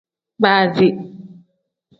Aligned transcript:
Baazi. 0.41 0.87